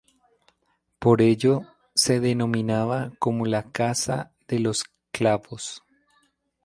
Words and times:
Por 0.97 1.21
ello 1.21 1.61
se 1.93 2.19
denominaba 2.19 3.11
como 3.19 3.45
la 3.45 3.69
Casa 3.71 4.31
de 4.47 4.57
los 4.59 4.85
Clavos. 5.11 5.83